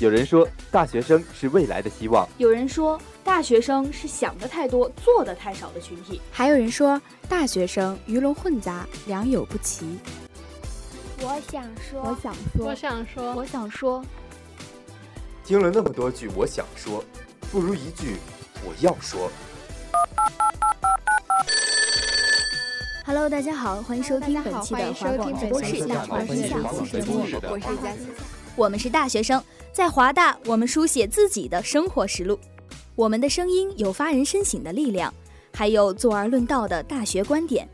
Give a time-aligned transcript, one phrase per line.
[0.00, 9.98] 有人说，大学生是未来的希望；有人说，大学生是想的太多、做的太少的群体；还有人说，大学生鱼龙混杂、良莠不齐。
[11.20, 14.04] 我想说，我想说，我想说，我想说。
[15.44, 17.02] 听了那么多句我想说，
[17.50, 18.16] 不如一句
[18.62, 19.30] 我要说。
[23.06, 26.56] Hello，大家好，欢迎收听本期的华广直播室《大话天下》
[26.90, 27.20] 节目，
[27.50, 27.98] 我是佳琪。
[28.56, 29.42] 我们是大学生，
[29.72, 32.40] 在华大，我们书写自己的生活实录。
[32.94, 35.12] 我们的声音有发人深省的力量，
[35.52, 37.68] 还有坐而论道的大学观点，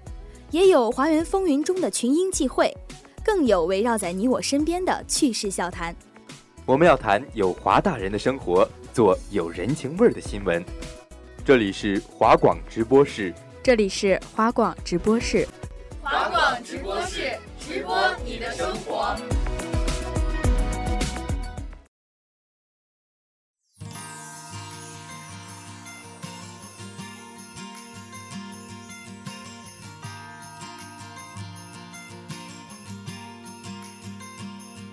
[0.50, 2.76] 也有华园风云中的群英际会，
[3.24, 5.94] 更有围绕在你我身边的趣事笑谈。
[6.66, 10.64] 我们要谈有华大人的生活，做有人情味儿的新闻。
[11.44, 13.32] 这里是华广直播室，
[13.70, 15.46] 这里是华广直播室，
[16.02, 19.14] 华广直播室直播你的生活。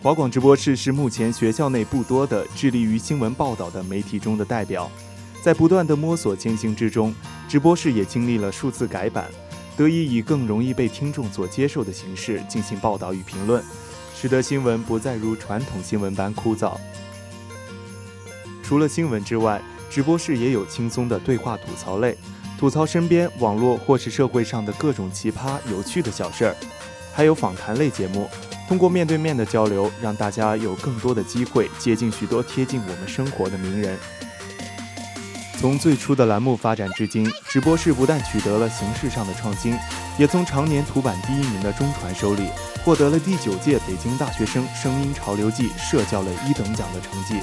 [0.03, 4.87] 华广直播室是目前学校内不多的致力于新闻报道的媒体中的代表，
[5.43, 7.13] 在不断的摸索前行之中，
[7.47, 9.29] 直播室也经历了数次改版，
[9.77, 13.63] 得以以更容易被听众所接受的形式进行报道与评论，
[14.15, 16.75] 使得新闻不再如传统新闻般枯燥。
[18.61, 22.17] 除了新闻之外，直播室也有轻松的对话吐槽类，
[22.59, 26.55] 吐槽身边网络或是社会上的各种奇葩有趣的小事儿，
[27.13, 28.29] 还有访谈类节目。
[28.67, 33.97] 通过面对面的交流，让大家有更多的机会接近许多贴近我们生活的名人。
[35.59, 39.75] 从最初的栏目发展至今，直播室不但取得了形式上的创新，
[40.15, 42.47] 也从常年图版第一名的中传手里
[42.85, 47.41] 获得了第九届北京大学生声音潮流季社教类一等奖的成绩。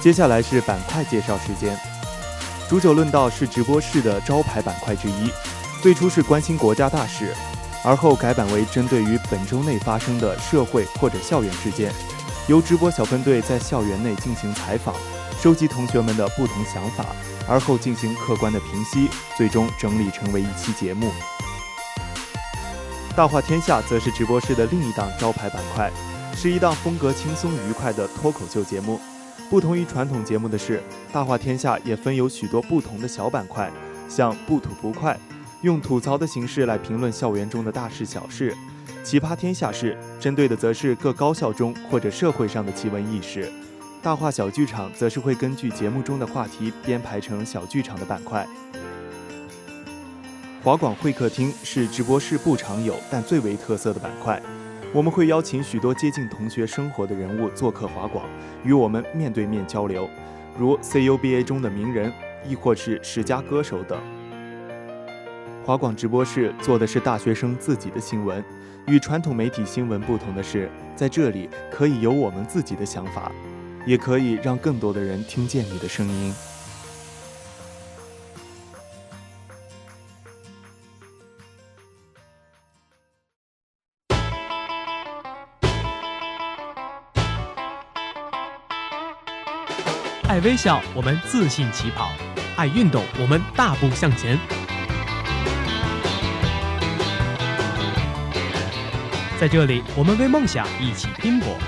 [0.00, 1.78] 接下来是板块介绍时间，
[2.70, 5.30] 煮酒论道是直播室的招牌板块之一，
[5.82, 7.34] 最初是关心国家大事。
[7.84, 11.92] 而后改版为针对于本周内发生的社会或者校园事件，
[12.46, 14.94] 由直播小分队在校园内进行采访，
[15.42, 17.04] 收集同学们的不同想法，
[17.48, 21.10] 而后进行客观的评析，最终整理成为一期节目。
[23.16, 25.90] 大话天下则是直播室的另一档招牌板块，
[26.36, 29.00] 是一档风格轻松愉快的脱口秀节目。
[29.50, 30.80] 不同于传统节目的是，
[31.12, 33.68] 大话天下也分有许多不同的小板块，
[34.08, 35.18] 像不吐不快。
[35.62, 38.56] 用吐槽的形式来评论校园中的大事小事，
[39.02, 43.52] 奇葩天下事针对的则是各高校中或者社会上的奇闻异事，
[44.02, 48.44] 大话小剧场则是会根据节目中的话题编排成小剧场的板块。
[50.60, 54.42] 华广会客厅是直播室不常有但最为特色的板块，
[54.92, 58.26] 我们会邀请许多接近同学生活的人物做客华广，
[58.64, 60.10] 与我们面对面交流，
[60.58, 62.12] 如 CUBA 中的名人，
[62.44, 64.00] 亦或是十佳歌手等。
[65.64, 68.44] 华广直播室做的是大学生自己的新闻，
[68.88, 73.30] 与传统媒体新闻不同的是，在这里可以有我们自己的想法，
[73.84, 76.34] 也可以让更多的人听见你的声音。
[90.28, 92.08] 爱微笑，我们自信起跑；
[92.56, 94.38] 爱运动，我们大步向前。
[99.38, 101.58] 在这里，我们为梦想一起拼搏；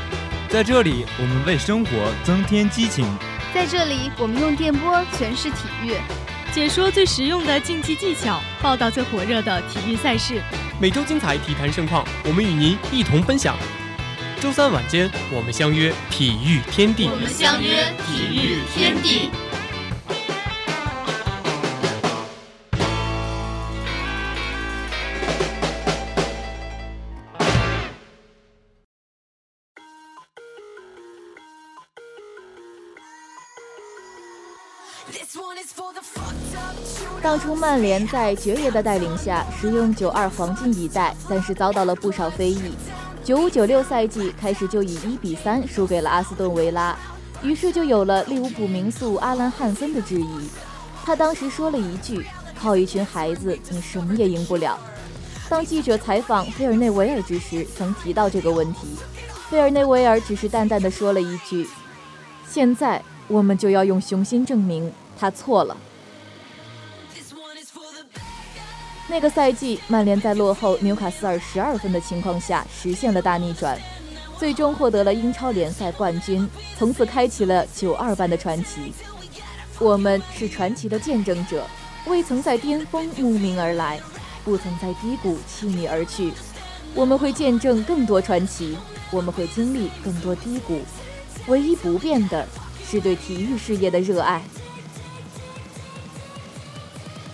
[0.54, 1.90] 在这里，我们为生活
[2.22, 3.04] 增添激情；
[3.52, 5.96] 在这里，我们用电波诠释体育，
[6.52, 10.40] 解说最实用的竞技技巧，报道最火热的体育赛事。
[10.80, 13.56] 每周精彩体坛盛况，我们与您一同分享。
[14.40, 17.08] 周三晚间，我们相约体育天地。
[17.08, 19.30] 我们相约体育天地。
[37.34, 42.62] 当初曼联在爵爷的带领下使用九二黄金一代，但是遭到了不少非议。
[43.24, 46.96] 九五九六赛季开始就以一比三输给了阿斯顿维拉，
[47.42, 50.48] 于是就有了利物浦名宿阿兰汉森的质疑。
[51.04, 52.24] 他当时说了一句
[52.56, 54.78] ：“靠一群孩子，你什么也赢不了。”
[55.50, 58.86] 当记者采访菲尔内维尔之时，曾提到这个问题，
[59.50, 61.68] 菲尔内维尔只是淡淡的说了一句
[62.48, 65.76] ：“现在我们就要用雄心证明他错了。”
[69.06, 73.78] 那个赛季，曼联在落后纽卡斯尔十二分的情况下实现了大逆转，
[74.38, 76.48] 最终获得了英超联赛冠军，
[76.78, 78.92] 从此开启了九二班的传奇。
[79.78, 81.66] 我们是传奇的见证者，
[82.06, 84.00] 未曾在巅峰慕名而来，
[84.42, 86.32] 不曾在低谷弃你而去。
[86.94, 88.76] 我们会见证更多传奇，
[89.10, 90.80] 我们会经历更多低谷。
[91.46, 92.46] 唯一不变的
[92.88, 94.40] 是对体育事业的热爱。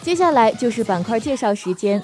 [0.03, 2.03] 接下来就是板块介绍时间。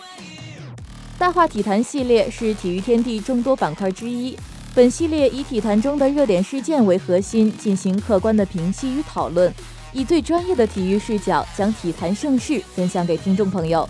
[1.19, 4.37] 大话体坛系列是体育天地众多板块之一，
[4.75, 9.52] 本系列以体坛中的热点事件为核心，进行客观的评析与讨论，
[9.93, 13.88] 以最专业的体育视角将体坛盛事分享给听众朋友。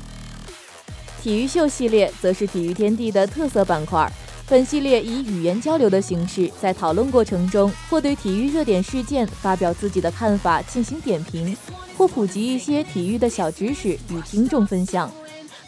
[1.20, 4.08] 体育秀系列则是体育天地的特色板块。
[4.48, 11.56] 本系列以语言交流的形式，在讨论过程中，或对体育热点事件发表自己的看法进行点评，
[11.98, 15.10] 或普及一些体育的小知识与听众分享。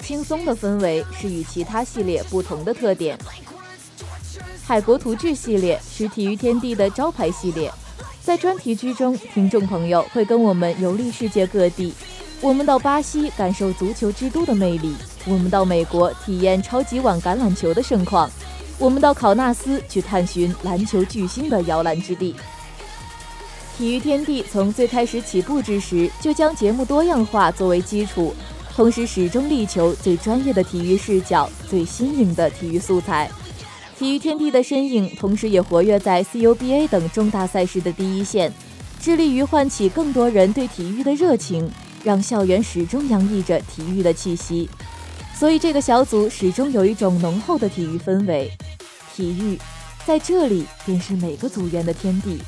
[0.00, 3.18] 轻松的氛围是与其他系列不同的特点。
[4.64, 7.72] 海国图志系列是体育天地的招牌系列，
[8.22, 11.92] 在专题之中，听众朋友会跟我们游历世界各地。
[12.40, 14.94] 我们到巴西感受足球之都的魅力，
[15.26, 18.30] 我们到美国体验超级碗橄榄球的盛况。
[18.78, 22.34] 我们到考纳斯去探寻篮球巨星的摇篮之地。
[23.76, 28.34] 体育天地从最开始起步之时，就将节目多样化作为基础，
[28.74, 33.30] 同时始终力求最专业的体育视角、最新颖的体育素材。
[33.96, 38.52] 体育天地的身影，同时也活跃在 CUBA 等重大赛事的第一线，
[39.00, 41.68] 致力于唤起更多人对体育的热情，
[42.04, 44.68] 让校园始终洋溢着体育的气息。
[45.38, 48.50] 所以，这个小组始终有一种浓厚的体育氛围。
[49.14, 49.56] 体育
[50.04, 52.42] 在这里便是每个组员的天地，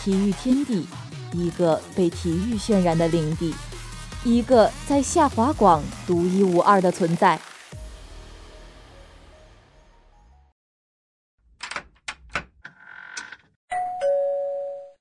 [0.00, 0.86] 体育天地，
[1.32, 3.52] 一个被体育渲染的领地，
[4.24, 7.36] 一个在下华广独一无二的存在。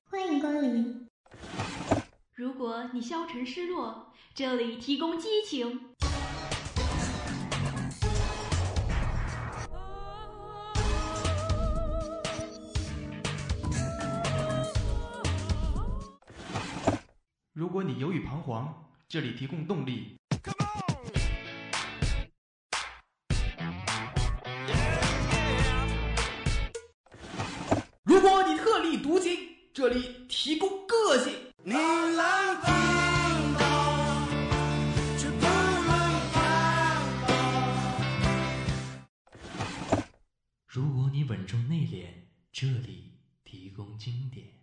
[0.10, 1.08] 欢迎光临。
[2.34, 5.80] 如果你消沉失落，这里提供激情。
[17.60, 18.74] 如果你犹豫彷徨，
[19.10, 20.16] 这里提供动力。
[28.04, 29.38] 如果你特立独行，
[29.74, 31.34] 这里提供个性。
[40.66, 42.08] 如果你稳重内敛，
[42.54, 44.59] 这里提供经典。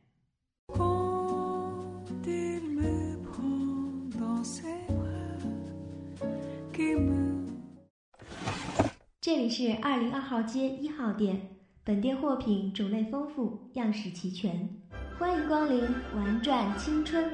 [9.21, 14.71] 这里是二零二号街一号店，本店货品种类丰富，样式齐全，
[15.19, 15.83] 欢迎光临，
[16.15, 17.33] 玩转青春。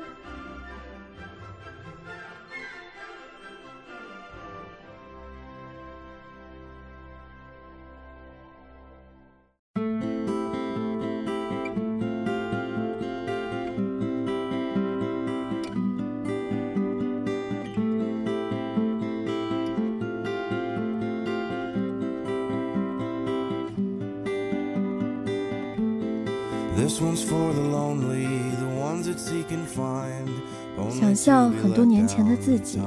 [30.90, 32.80] 想象很多年前的自己，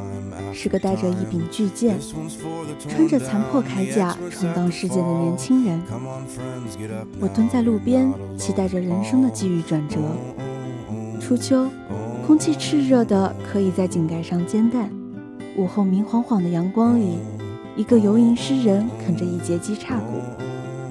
[0.51, 1.97] 是个带着一柄巨剑、
[2.89, 5.79] 穿着残破铠甲闯荡世界的年轻人。
[7.19, 9.99] 我蹲在路边，期待着人生的际遇转折。
[11.21, 11.67] 初秋，
[12.25, 14.89] 空气炽热的可以在井盖上煎蛋。
[15.57, 17.19] 午后明晃晃的阳光里，
[17.75, 20.21] 一个游吟诗人啃着一节鸡叉骨，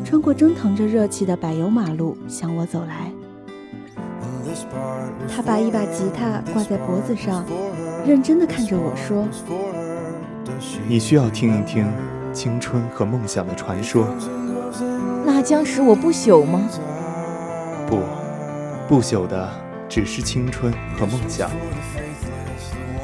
[0.05, 3.11] 穿过蒸腾着热气的柏油马路向我走来。
[5.29, 7.45] 他把一把吉他挂在脖子上，
[8.07, 9.27] 认真地看着我说
[10.87, 11.91] ：“你需要听一听
[12.33, 14.07] 青春和梦想的传说。
[15.25, 16.69] 那将使我不朽吗？
[17.89, 17.99] 不，
[18.87, 19.51] 不朽的
[19.89, 21.51] 只是青春和梦想。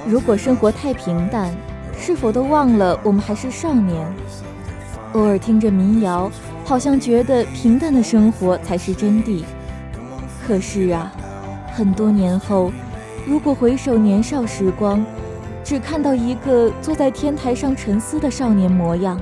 [0.07, 1.50] 如果生活太平淡，
[1.99, 4.07] 是否都忘了我们还是少年？
[5.14, 6.30] 偶尔听着民谣，
[6.71, 9.43] 好像觉得平淡的生活才是真谛。
[10.47, 11.12] 可是啊。”
[11.75, 12.71] 很多年后，
[13.27, 15.05] 如果回首年少时光，
[15.65, 19.19] 只看到一个坐在天台上沉思的少年模样，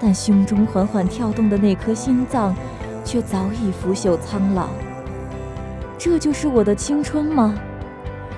[0.00, 2.56] 但胸中缓缓跳动的那颗心脏，
[3.04, 4.68] 却早已腐朽苍老。
[5.96, 7.54] 这就是我的青春吗？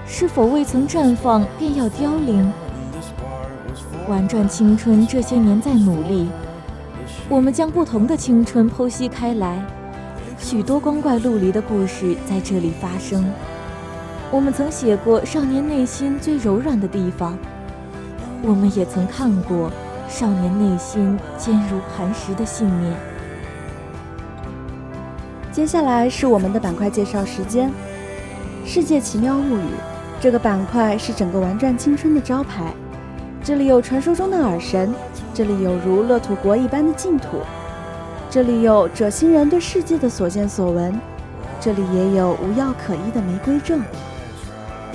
[0.06, 2.52] 是否未曾绽放便要凋零？
[4.08, 6.28] 玩转青春这些年在努力，
[7.30, 9.64] 我们将不同的青春剖析开来，
[10.36, 13.24] 许多光怪陆离的故事在这里发生。
[14.32, 17.38] 我们曾写过少年内心最柔软的地方，
[18.42, 19.70] 我们也曾看过
[20.08, 22.92] 少年内心坚如磐石的信念。
[25.52, 27.70] 接下来是我们的板块介绍时间，
[28.66, 29.60] 《世界奇妙物语》
[30.20, 32.74] 这个板块是整个玩转青春的招牌。
[33.40, 34.92] 这里有传说中的耳神，
[35.32, 37.38] 这里有如乐土国一般的净土，
[38.28, 41.00] 这里有者星人对世界的所见所闻，
[41.60, 43.80] 这里也有无药可医的玫瑰症。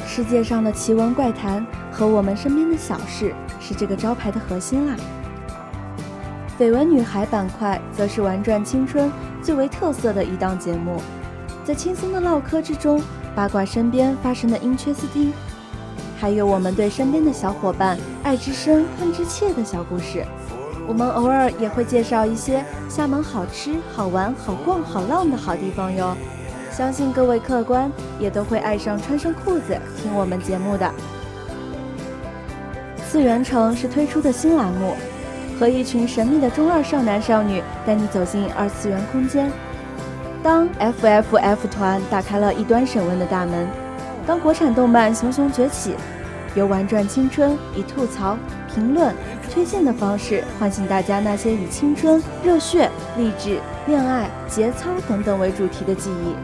[0.06, 4.96] 世界上的奇闻怪谈和我们身边的小事是这个招牌的核心啦。
[6.60, 9.12] 绯闻女孩板块则是玩转青春
[9.42, 11.02] 最为特色的一档节目，
[11.64, 13.02] 在轻松的唠嗑之中，
[13.34, 15.32] 八卦身边发生的因缺斯汀。
[16.18, 20.26] 还有我们对身边的小伙伴爱之深恨之切的小故事，
[20.88, 26.16] 我们偶尔也会介绍一些厦门好吃、好玩、好逛、好浪的好地方哟。
[26.72, 30.92] 相信各位客官也都会爱上穿上裤子听我们节目的。
[33.08, 34.96] 次元城是推出的新栏目，
[35.60, 39.52] 和一群神秘的中二少男少女带你走进二次元空间。
[40.44, 43.85] 当 FFF 团打开了异端审问的大门。
[44.26, 45.94] 当国产动漫熊熊崛起，
[46.56, 48.38] 由玩转青春以吐槽、
[48.74, 49.14] 评论、
[49.54, 56.36] 推荐的方式唤醒大家那些以青春、热血、励志、恋爱、节操等等为主题的记忆。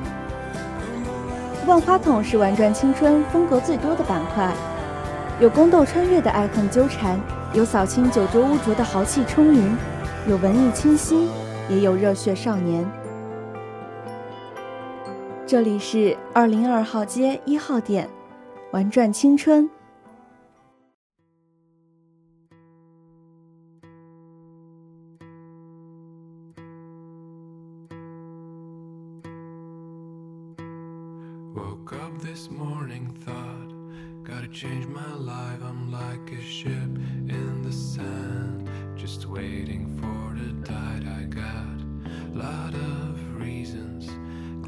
[1.68, 4.52] 万花筒是玩转青春风格最多的板块，
[5.40, 7.20] 有宫斗穿越的爱恨纠缠，
[7.54, 9.76] 有扫清九州污浊的豪气冲云，
[10.28, 11.30] 有文艺清新，
[11.68, 12.86] 也有热血少年。
[15.52, 18.10] 这里是二零二号街一号店，
[18.72, 19.70] 玩转青春。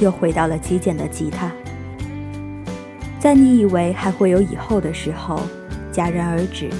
[0.00, 1.52] 又回到了极简的吉他，
[3.20, 5.40] 在你以为还会有以后的时候。
[5.92, 6.70] 戛然而止，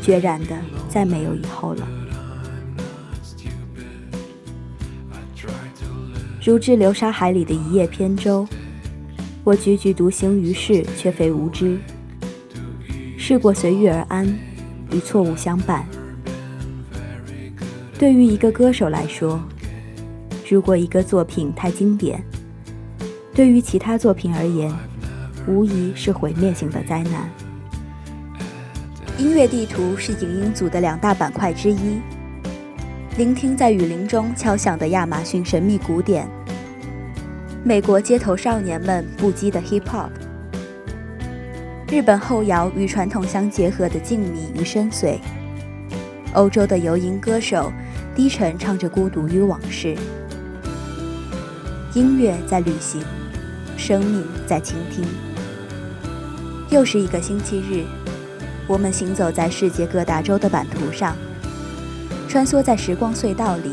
[0.00, 0.56] 决然的
[0.88, 1.86] 再没有以后了。
[6.42, 8.48] 如至流沙海里的一叶扁舟，
[9.44, 11.78] 我踽踽独行于世，却非无知。
[13.18, 14.26] 试过随遇而安，
[14.90, 15.86] 与错误相伴。
[17.98, 19.38] 对于一个歌手来说，
[20.48, 22.22] 如果一个作品太经典，
[23.34, 24.70] 对于其他作品而言，
[25.46, 27.30] 无疑是毁灭性的灾难。
[29.18, 32.00] 音乐地图是影音组的两大板块之一。
[33.16, 36.28] 聆听在雨林中敲响的亚马逊神秘鼓点，
[37.62, 40.10] 美国街头少年们不羁的 hip hop，
[41.88, 45.18] 日本后摇与传统相结合的静谧与深邃，
[46.34, 47.72] 欧洲的游吟歌手
[48.14, 49.94] 低沉唱着孤独与往事。
[51.94, 53.02] 音乐在旅行，
[53.76, 55.04] 生命在倾听。
[56.70, 57.84] 又是一个星期日。
[58.66, 61.14] 我们行走在世界各大洲的版图上，
[62.30, 63.72] 穿梭在时光隧道里，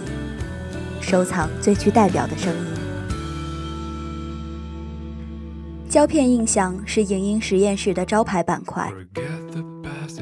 [1.00, 2.66] 收藏最具代表的声音。
[5.88, 8.92] 胶片印象是影音实验室的招牌板块，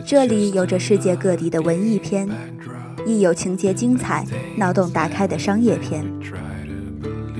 [0.06, 2.30] 这里有着世界各地的文艺片，
[3.08, 4.24] 亦有情节精彩、
[4.56, 6.06] 脑洞大开的商业片，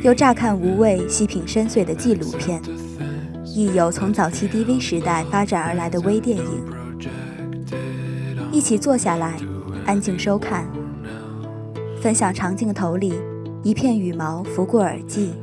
[0.04, 2.62] 有乍看无味、细品深邃的纪录片，
[3.44, 6.46] 亦有从早期 DV 时代发展而来的微电影。
[8.52, 9.34] 一起坐下来，
[9.86, 10.68] 安静收看，
[12.00, 13.16] 分享长镜头里
[13.64, 15.34] 一片羽毛拂过耳际，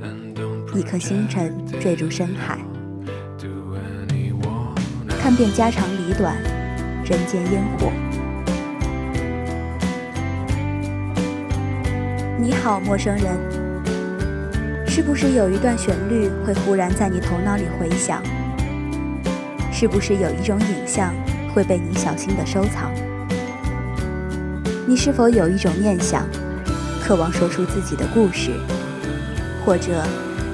[0.72, 2.58] 一颗星辰坠入深海，
[5.20, 6.36] 看遍家长里短，
[7.04, 7.90] 人间烟火。
[12.38, 13.63] 你好，陌生人，
[14.94, 18.22] 是不是有一段旋律会忽然在你头脑里回响？
[19.72, 21.12] 是不是有一种影像？
[21.52, 22.92] 会被你小心的收藏。
[24.86, 26.24] 你是否有一种念想，
[27.02, 28.52] 渴望说出自己的故事，
[29.66, 30.00] 或者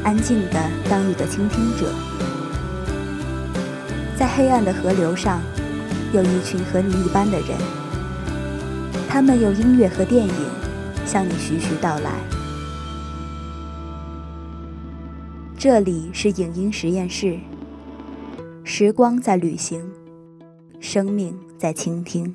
[0.04, 1.92] 安静的当一个倾听者？
[4.16, 5.42] 在黑暗的河流上，
[6.14, 7.58] 有一群和你一般的人，
[9.06, 10.32] 他们用音乐和电影
[11.04, 12.39] 向你徐徐道来。
[15.62, 17.38] 这里是影音实验室，
[18.64, 19.86] 时光在旅行，
[20.80, 22.34] 生命在倾听。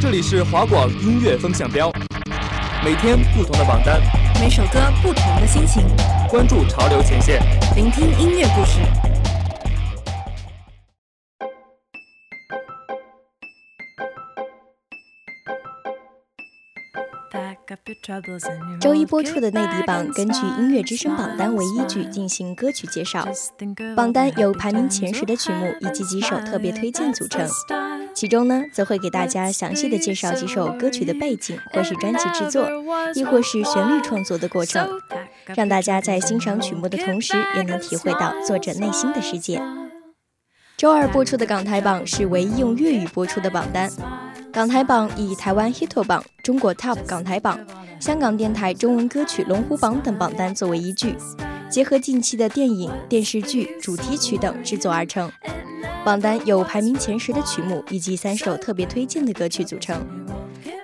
[0.00, 1.90] 这里是华广音乐风向标，
[2.84, 4.00] 每天不同的榜单，
[4.40, 5.82] 每首歌不同的心情，
[6.28, 7.42] 关注潮流前线，
[7.74, 9.09] 聆听音乐故事。
[18.80, 23.28] 周一播出的内地榜根据音乐之声榜单为依据进行歌曲介绍，
[23.94, 27.48] 榜单由排名前十的曲目以及几首特别推荐组成。
[28.12, 32.68] 其中呢，则会给大家详细的介绍几首歌曲的背景，或是专辑制作，
[33.14, 34.90] 亦或是旋律创作的过程，
[35.54, 39.62] 让大家在欣赏曲目的同时，也能体会到作者内心的世界。
[40.76, 43.88] 周二播出的港台榜是唯一用粤语播出的榜单。
[44.52, 47.58] 港台榜以台湾 Hit 榜、中国 Top 港台榜、
[48.00, 51.14] 香港电台中文歌曲龙虎榜等榜单作为依据，
[51.70, 55.30] 结合近期的电影、电视剧主题曲等制作而成。
[56.04, 60.04] 榜单有排名前十的曲目以及三首特别推荐的歌曲组成。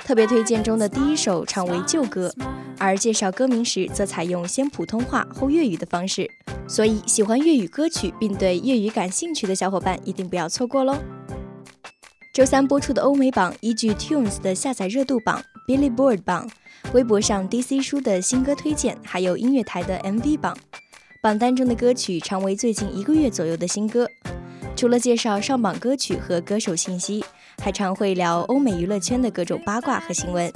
[0.04, 2.32] 特别推荐中的第一首唱为旧歌，
[2.78, 6.30] 而介绍歌名时则采用先普通话后粤语的方式，
[6.68, 10.96] 所以喜欢粤语歌曲并对粤语感兴趣的小伙伴一定不要错过喽。
[12.37, 16.47] 周三播出的欧美榜依据 Tunes 的下载热度榜、Billboard 榜、
[16.93, 20.55] 微博上 DC 书的新歌推荐，还有音乐台的 MV 榜，
[21.23, 24.06] 榜单中的歌曲常为最近一个月左右的新歌。
[24.76, 27.25] 除了介绍上榜歌曲和歌手信息，
[27.56, 30.52] 还常会聊欧美娱乐圈的各种八卦和新闻。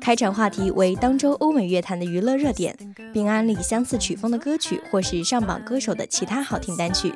[0.00, 2.74] 开场话题为当周欧美乐坛的娱乐热点，
[3.12, 7.12] 并安利相似曲风的歌曲或是上榜歌手的其他好听单曲。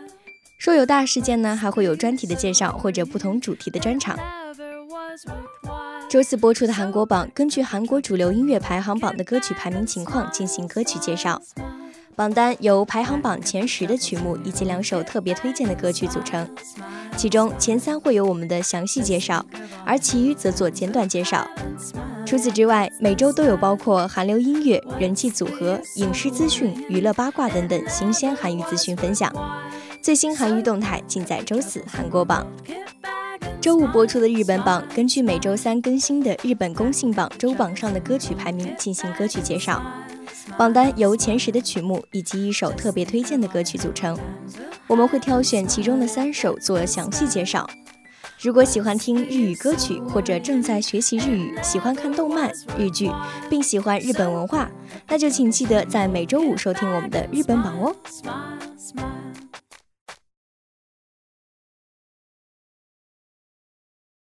[0.62, 4.16] 若有大事件呢，还会有专题的介绍或者不同主题的专场。
[6.09, 11.42] 周四播出的韩国榜，根据韩国主流音乐排行榜的歌曲排名情况进行歌曲介绍。
[12.14, 16.48] 榜单由排行榜前十的曲目以及两首特别推荐的歌曲组成，
[17.16, 19.44] 其中前三会有我们的详细介绍，
[19.85, 21.44] 而其余则做简短介绍。
[22.25, 29.35] 除此之外，每周都有包括韩流音乐、人气组合、影视资讯、娱乐八卦等等新鲜韩语资讯分享。
[30.03, 32.45] 最新韩娱动态尽在周四韩国榜。
[33.61, 39.81] 周五播出的日本榜，根据每周三更新的日本公信榜周榜上的歌曲排名进行歌曲介绍。
[40.59, 44.19] 榜单由前十的曲目以及一首特别推荐的歌曲组成，
[44.88, 47.65] 我们会挑选其中的三首做详细介绍。
[48.41, 53.09] 如果喜欢听日语歌曲，或者正在学习日语，喜欢看动漫、日剧，
[53.49, 54.69] 并喜欢日本文化，
[55.07, 57.95] 那就请记得在每周五收听我们的日本榜哦。